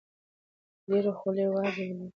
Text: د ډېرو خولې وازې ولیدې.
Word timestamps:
د 0.83 0.85
ډېرو 0.87 1.11
خولې 1.19 1.45
وازې 1.53 1.83
ولیدې. 1.89 2.07